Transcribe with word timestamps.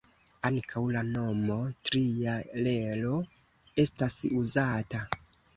Ankaŭ 0.47 0.81
la 0.95 1.03
nomo 1.09 1.57
""tria 1.89 2.33
relo"" 2.69 3.13
estas 3.85 4.17
uzata. 4.43 5.05